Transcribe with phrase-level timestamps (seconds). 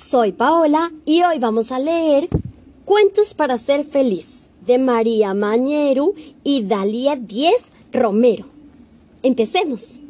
[0.00, 2.28] soy Paola y hoy vamos a leer
[2.86, 8.46] Cuentos para ser feliz de María Mañeru y Dalia Diez Romero.
[9.22, 10.00] Empecemos.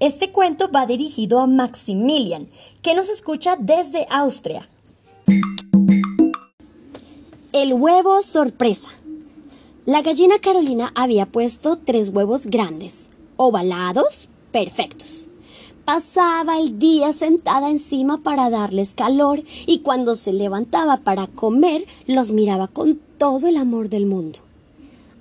[0.00, 2.48] Este cuento va dirigido a Maximilian,
[2.82, 4.68] que nos escucha desde Austria.
[7.52, 8.88] El huevo sorpresa.
[9.84, 15.23] La gallina Carolina había puesto tres huevos grandes, ovalados, perfectos.
[15.84, 22.32] Pasaba el día sentada encima para darles calor y cuando se levantaba para comer los
[22.32, 24.38] miraba con todo el amor del mundo.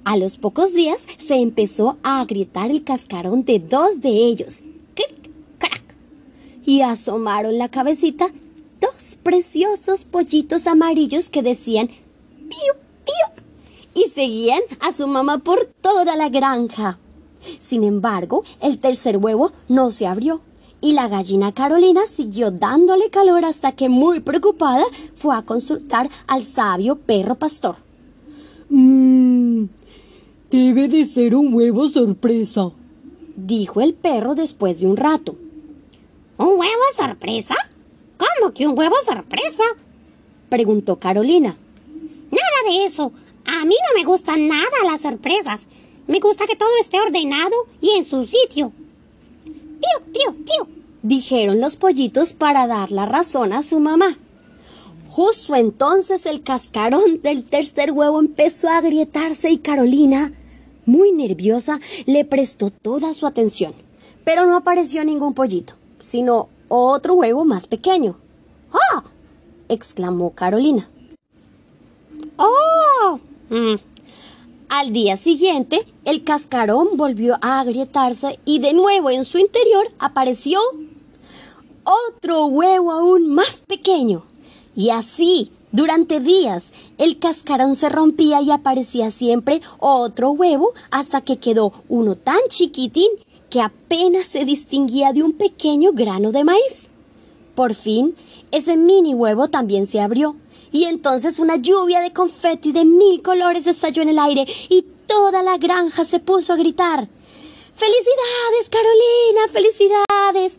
[0.06, 4.62] A los pocos días se empezó a agrietar el cascarón de dos de ellos.
[4.96, 5.30] ¡Clic!
[5.58, 5.84] ¡Crac!
[6.66, 8.28] Y asomaron la cabecita
[8.80, 12.74] dos preciosos pollitos amarillos que decían ¡Piu!
[13.04, 13.44] ¡Piu!
[14.02, 17.00] y seguían a su mamá por toda la granja.
[17.60, 20.40] Sin embargo, el tercer huevo no se abrió
[20.84, 24.84] y la gallina Carolina siguió dándole calor hasta que, muy preocupada,
[25.16, 27.78] fue a consultar al sabio perro pastor.
[28.68, 29.64] Mmm,
[30.52, 32.70] debe de ser un huevo sorpresa,
[33.38, 35.38] dijo el perro después de un rato.
[36.38, 37.56] ¿Un huevo sorpresa?
[38.18, 39.64] ¿Cómo que un huevo sorpresa?
[40.50, 41.56] preguntó Carolina.
[42.30, 43.14] Nada de eso.
[43.46, 45.66] A mí no me gustan nada las sorpresas.
[46.08, 48.74] Me gusta que todo esté ordenado y en su sitio.
[49.84, 50.76] ¡Piu, piu, piu!
[51.02, 54.18] dijeron los pollitos para dar la razón a su mamá.
[55.10, 60.32] Justo entonces el cascarón del tercer huevo empezó a agrietarse y Carolina,
[60.86, 63.74] muy nerviosa, le prestó toda su atención.
[64.24, 68.16] Pero no apareció ningún pollito, sino otro huevo más pequeño.
[68.72, 69.04] ¡Ah!
[69.68, 70.90] exclamó Carolina.
[72.38, 73.20] ¡Oh!
[73.50, 73.76] Mm.
[74.76, 80.60] Al día siguiente, el cascarón volvió a agrietarse y de nuevo en su interior apareció
[81.84, 84.24] otro huevo aún más pequeño.
[84.76, 91.38] Y así, durante días, el cascarón se rompía y aparecía siempre otro huevo hasta que
[91.38, 93.12] quedó uno tan chiquitín
[93.52, 96.90] que apenas se distinguía de un pequeño grano de maíz.
[97.56, 98.16] Por fin,
[98.52, 100.36] ese mini huevo también se abrió
[100.72, 105.44] y entonces una lluvia de confeti de mil colores estalló en el aire y toda
[105.44, 107.08] la granja se puso a gritar.
[107.76, 109.48] ¡Felicidades, Carolina!
[109.52, 110.58] ¡Felicidades!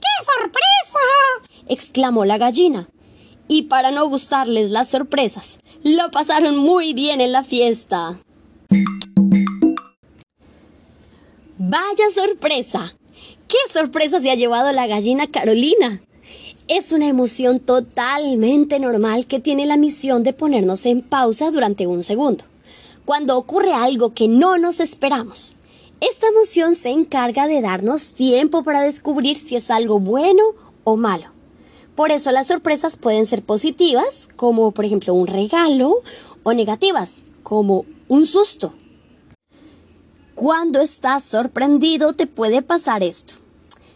[0.00, 0.98] ¡Qué sorpresa!
[1.68, 2.88] exclamó la gallina.
[3.46, 8.16] Y para no gustarles las sorpresas, lo pasaron muy bien en la fiesta.
[11.58, 12.96] ¡Vaya sorpresa!
[13.48, 16.00] ¿Qué sorpresa se ha llevado la gallina Carolina?
[16.74, 22.02] Es una emoción totalmente normal que tiene la misión de ponernos en pausa durante un
[22.02, 22.44] segundo,
[23.04, 25.56] cuando ocurre algo que no nos esperamos.
[26.00, 30.42] Esta emoción se encarga de darnos tiempo para descubrir si es algo bueno
[30.82, 31.26] o malo.
[31.94, 35.96] Por eso las sorpresas pueden ser positivas, como por ejemplo un regalo,
[36.42, 38.72] o negativas, como un susto.
[40.34, 43.34] Cuando estás sorprendido te puede pasar esto.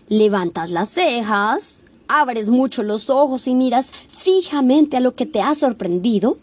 [0.09, 5.55] Levantas las cejas, abres mucho los ojos y miras fijamente a lo que te ha
[5.55, 6.39] sorprendido,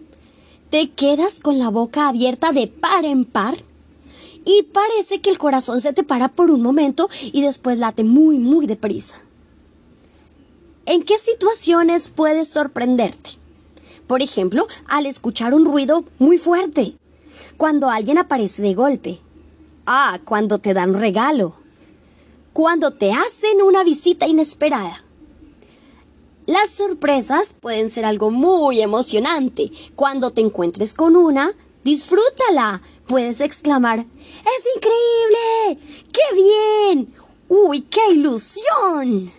[0.69, 3.57] te quedas con la boca abierta de par en par
[4.45, 8.37] y parece que el corazón se te para por un momento y después late muy,
[8.39, 9.15] muy deprisa.
[10.85, 13.31] ¿En qué situaciones puedes sorprenderte?
[14.07, 16.95] Por ejemplo, al escuchar un ruido muy fuerte,
[17.55, 19.19] cuando alguien aparece de golpe,
[19.85, 21.55] ah, cuando te dan un regalo,
[22.51, 25.02] cuando te hacen una visita inesperada
[26.45, 29.71] las sorpresas pueden ser algo muy emocionante.
[29.95, 32.81] Cuando te encuentres con una, disfrútala.
[33.07, 36.03] Puedes exclamar, ¡Es increíble!
[36.11, 37.13] ¡Qué bien!
[37.49, 39.31] ¡Uy, qué ilusión!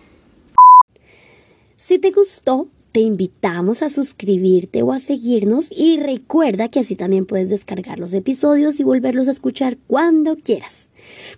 [1.75, 7.25] Si te gustó, te invitamos a suscribirte o a seguirnos y recuerda que así también
[7.25, 10.87] puedes descargar los episodios y volverlos a escuchar cuando quieras.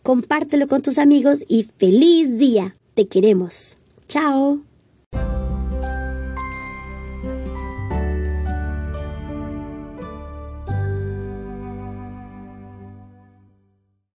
[0.03, 2.75] Compártelo con tus amigos y feliz día.
[2.94, 3.77] Te queremos.
[4.07, 4.66] Chao.